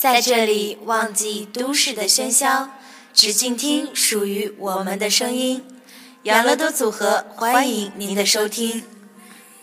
[0.00, 2.70] 在这里忘记都市的喧嚣，
[3.12, 5.78] 只静听属于我们的声音。
[6.22, 8.82] 养乐多组合欢迎您的收听，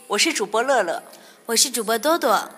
[0.10, 1.02] 我是主播乐乐，
[1.48, 2.52] 我是主播多多。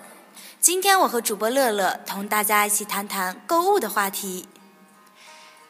[0.59, 4.50] 今天我和主播乐乐同大家一起谈谈购物的话题。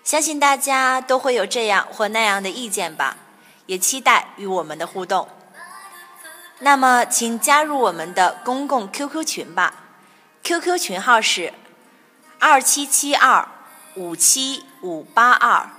[0.04, 3.18] 相信大家都会有这样或那样的意见吧，
[3.68, 5.28] 也期待与我们的互动。
[6.57, 9.84] 那么，请加入我们的公共 QQ 群吧
[10.41, 11.54] ，QQ 群号是
[12.39, 13.48] 二七七二
[13.96, 15.70] 五七五八二。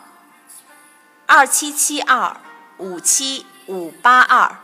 [1.26, 2.36] 二七七二
[2.76, 4.58] 五七五八二，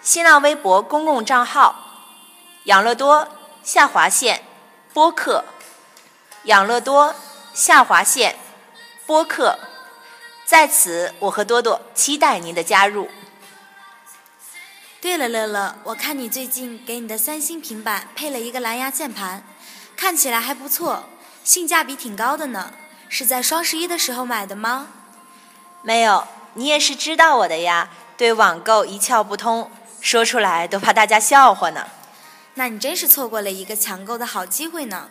[0.00, 1.74] 新浪微博公共账号
[2.64, 3.28] 养乐多
[3.62, 4.42] 下划线
[4.94, 5.44] 播客。
[6.44, 7.14] 养乐多
[7.52, 8.38] 下划线
[9.06, 9.58] 播客，
[10.46, 13.10] 在此我和多多期待您的加入。
[15.00, 19.42] 对了，乐乐，我看你最近给你的三星平板配了一个蓝牙键盘，
[19.96, 21.04] 看起来还不错，
[21.48, 22.74] 性价比挺高的呢。
[23.08, 24.88] 是在双十一的时候买的吗？
[25.80, 31.86] 没有，你也是知道我的呀，对网购一窍不通，说出来都怕大家笑话呢。
[32.56, 35.08] 那你真是错过了一个抢购的好机会呢。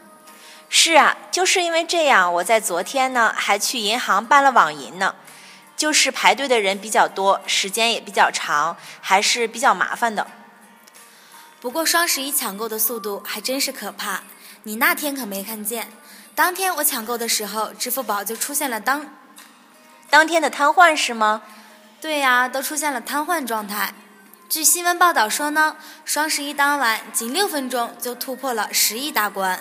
[0.69, 5.15] 是啊，就是因为这样，我在昨天呢还去银行办了网银呢。
[5.75, 10.27] 就是排队的人比较多，时间也比较长，还是比较麻烦的。
[11.59, 14.21] 不过双十一抢购的速度还真是可怕，
[14.63, 15.91] 你那天可没看见。
[16.37, 19.09] 当天我抢购的时候，支付宝就出现了当
[20.07, 21.41] 当天的瘫痪是吗？
[21.99, 23.95] 对呀，都出现了瘫痪状态。
[24.47, 29.59] 据新闻报道说呢，双十一当晚仅六分钟就突破了十亿大关。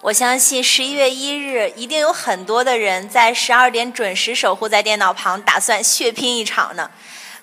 [0.00, 6.90] 我相信十一月一日一定有很多的人在十二点准时守护在电脑旁，打算血拼一场呢。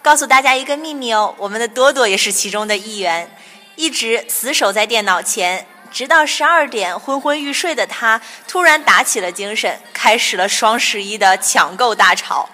[0.02, 3.30] 告诉大家一个秘密哦，我们的多多也是其中的一员，
[3.76, 12.50] 一直死守在电脑前，直到十二点昏昏欲睡的他，突然打起了精神，开始了双十一的抢购大潮。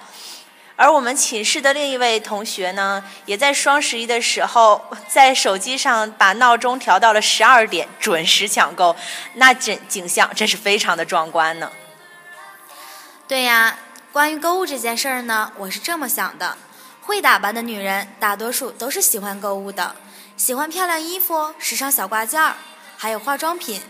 [0.77, 8.93] 而我们寝室的另一位同学呢，也在双十一的时候，在手机上把闹钟调到了十二点，准时抢购，
[9.35, 11.71] 那景景象真是非常的壮观呢。
[13.25, 13.77] 对呀，
[14.11, 16.57] 关于购物这件事儿呢，我是这么想的：
[17.01, 19.95] 会打扮的女人，大多数都是喜欢购物的，
[20.35, 22.55] 喜欢漂亮衣服、时尚小挂件儿，
[22.97, 23.81] 还有化妆品，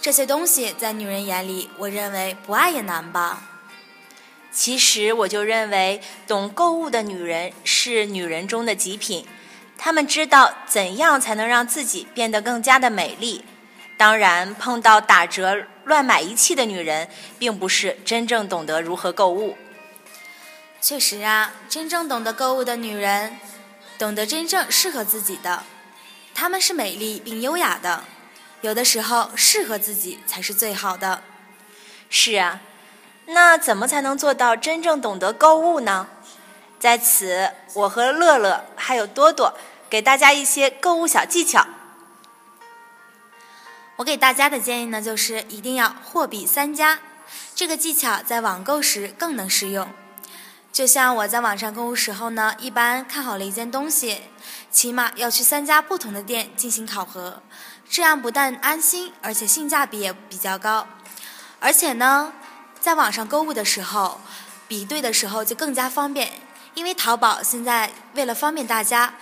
[0.00, 3.42] 这些东西在女人眼里，我认为不爱也难吧。
[4.52, 9.26] 其实我就认为，懂购物的女人是女人中的极品，
[9.78, 13.44] 她们知道怎样才能让自己变得更加的美丽。
[13.96, 17.08] 当然，碰到打折乱买一气的女人，
[17.38, 19.56] 并不是真正懂得如何购物。
[20.80, 23.38] 确实啊，真正懂得购物的女人，
[23.98, 25.62] 懂得真正适合自己的，
[26.34, 28.04] 她们是美丽并优雅的。
[28.62, 31.22] 有的时候，适合自己才是最好的。
[32.08, 32.60] 是啊。
[33.26, 36.08] 那怎么才能做到真正懂得购物呢？
[36.80, 39.54] 在此，我和乐乐还有多多
[39.88, 41.66] 给大家一些购物小技巧。
[43.96, 46.98] 我给大家的建议呢，就是一定要货比三家。
[47.54, 49.88] 这个技巧在网购时更能适用。
[50.72, 54.22] 就像我在网上购物时候呢，一般看好了一件东西，
[54.70, 57.42] 起码要去三家不同的店进行考核，
[57.88, 60.88] 这样不但安心，而且性价比也比较高。
[61.60, 62.32] 而且呢。
[62.80, 64.20] 在网上购物的时候，
[64.66, 66.32] 比对的时候就更加方便，
[66.74, 69.14] 因为淘宝现在为了方便大家，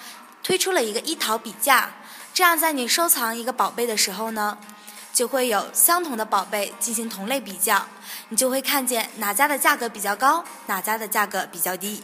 [0.42, 1.90] 推出了一个一淘比价，
[2.32, 4.56] 这样在你收藏一个宝贝的时候呢，
[5.12, 7.86] 就会有相同的宝贝进行同类比较，
[8.28, 12.02] 你就会看见哪家的价格比较高，哪家的价格比较低。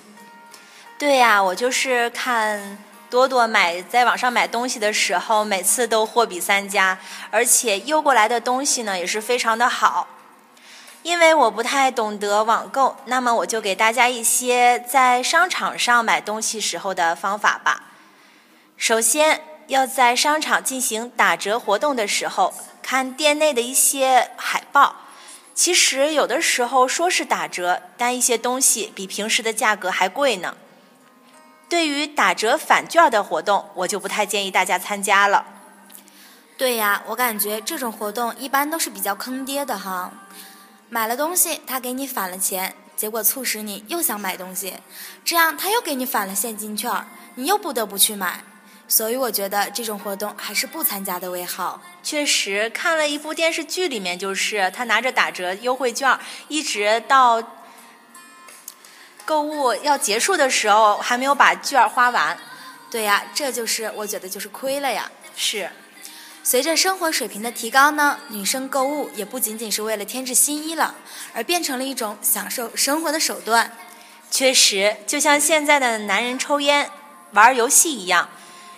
[0.99, 2.79] 对呀，我就是看
[3.09, 6.99] 多多买在网上买东西的时候，每次都货比三家，
[7.31, 10.09] 而且邮过来的东西呢也是非常的好。
[11.03, 17.85] 因为我不太懂得网购，那么我就给大家一些在商场上买东西时候的方法吧。
[18.77, 22.53] 首先，要在商场进行打折活动的时候，
[22.89, 24.95] 看店内的一些海报。
[25.57, 30.55] 其实有的时候说是打折，但一些东西比平时的价格还贵呢。
[31.69, 35.45] 对于打折返券的活动，我就不太建议大家参加了。
[36.57, 40.13] 对呀，我感觉这种活动一般都是比较坑爹的哈。
[40.89, 44.75] 买了东西，他给你返了钱，结果促使你又想买东西，
[45.25, 46.93] 这样他又给你返了现金券，
[47.35, 48.45] 你又不得不去买。
[48.89, 51.83] 所以我觉得这种活动还是不参加的为好。
[52.03, 56.19] 确实，看了一部电视剧，里面就是他拿着打折优惠券，
[56.49, 57.43] 一直到
[59.25, 62.39] 购物要结束的时候还没有把券花完。
[62.91, 65.11] 对呀，这就是我觉得就是亏了呀。
[65.37, 65.69] 是。
[66.45, 70.95] 随着生活水平的提高呢，女生购物也不仅仅是为了添置新衣了，
[71.35, 73.73] 而变成了一种享受生活的手段。
[74.31, 76.89] 确实，就像现在的男人抽烟、
[77.33, 78.29] 玩游戏一样，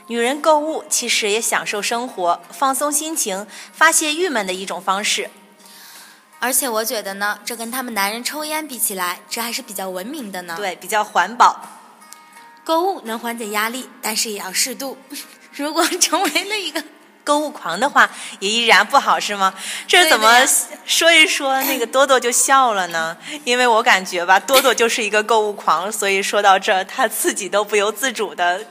[0.09, 5.31] 女人购物其实也享受生活、放松心情、发泄郁闷的一种方式。
[6.41, 10.55] 而且我觉得呢，这跟他们男人抽烟比起来，这还是比较文明的呢。
[10.57, 11.61] 对，比较环保。
[12.65, 14.97] 购物能缓解压力，但是也要适度。
[15.53, 16.83] 如果成为了一个
[17.25, 18.09] 购物狂的话，
[18.41, 19.53] 也依然不好，是吗？
[19.87, 20.47] 这怎么
[20.87, 23.17] 说一说，那个多多就笑了呢？
[23.45, 28.65] 因为我感觉吧，多多就是一个购物狂，所以说到这儿，他自己都不由自主的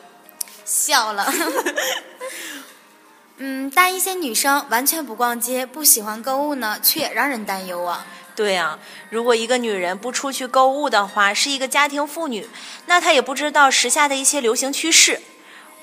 [0.67, 1.31] 笑了。
[3.39, 8.05] 嗯，但一些女生完全不逛街，不喜欢购物呢，却也让人担忧啊。
[8.35, 8.77] 对啊，
[9.09, 12.49] 如果一个女人不出去购物的话，是一个家庭妇女，
[12.87, 15.21] 那她也不知道时下的一些流行趋势。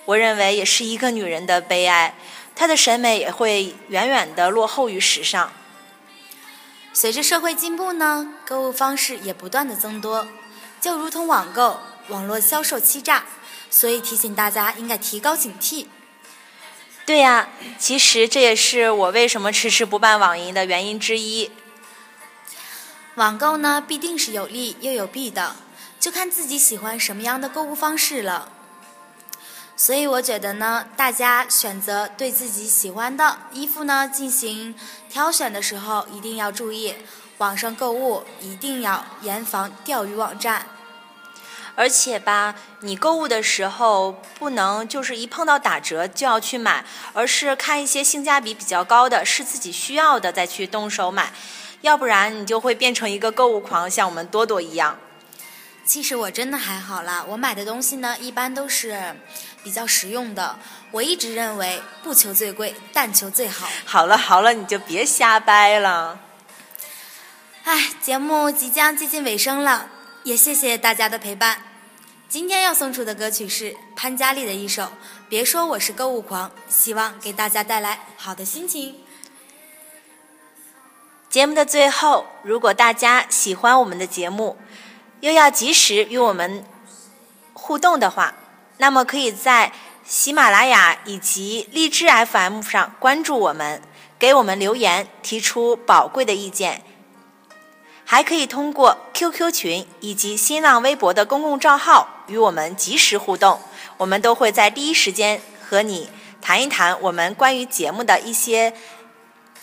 [0.04, 2.14] 我认为也是一个女人的悲哀，
[2.54, 5.50] 她的审美也会远远的落后于时尚。
[6.92, 10.26] 随着社会进步呢，购物方式也不断的增多，
[10.80, 13.24] 就如同网购、网络销售欺诈，
[13.74, 15.86] 所以提醒大家应该提高警惕。
[17.04, 21.50] 对呀，其实这也是我为什么迟迟不办网银的原因之一。
[23.16, 25.56] 网购呢，必定是有利又有弊的，
[25.98, 28.52] 就看自己喜欢什么样的购物方式了。
[29.76, 34.72] 所以我觉得呢，大家选择对自己喜欢的衣服呢进行
[35.10, 36.94] 挑选的时候，一定要注意，
[37.38, 40.66] 网上购物一定要严防钓鱼网站。
[41.76, 51.32] 而且吧，你购物的时候不能就是一碰到打折就要去买，而是看一些性价比比较高的，是自己需要的再去动手买，
[51.80, 54.98] 要不然你就会变成一个购物狂，像我们多多一样。
[55.84, 59.16] 其实我真的还好啦，我买的东西呢一般都是
[59.62, 60.56] 比较实用的。
[60.92, 63.68] 我一直认为不求最贵，但求最好。
[63.84, 66.20] 好了好了，你就别瞎掰了。
[67.64, 69.90] 哎，节目即将接近尾声了。
[70.24, 71.58] 也谢谢大家的陪伴。
[72.30, 74.82] 今天要送出的歌曲是潘嘉丽的一首
[75.28, 78.94] 《别说我是购物狂》，希望给大家带来好的心情。
[81.28, 84.56] 节目的最后，如果大家喜欢我们的节目，
[85.20, 86.64] 又要及时与我们
[87.52, 88.32] 互动的话，
[88.78, 89.72] 那么可以在
[90.06, 93.82] 喜马拉雅以及荔枝 FM 上关注我们，
[94.18, 96.82] 给我们留言，提出宝贵的意见。
[98.14, 103.60] 还可以通过 QQ 群以及新浪微博的公共账号与我们及时互动，
[103.96, 106.08] 我们都会在第一时间和你
[106.40, 108.72] 谈一谈我们关于节目的一些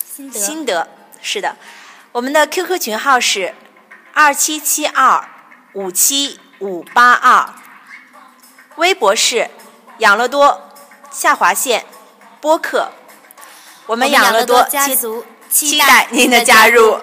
[0.06, 0.38] 心得。
[0.38, 0.90] 心得。
[1.22, 1.56] 是的，
[2.12, 3.56] 我们的 QQ 群号是
[4.14, 5.30] 二七七二
[5.76, 7.54] 五七五八二，
[8.76, 9.50] 微博是
[10.00, 10.74] 养乐多
[11.10, 11.86] 下划线
[12.42, 12.92] 播客，
[13.86, 17.00] 我们养乐多家族期待您的加入。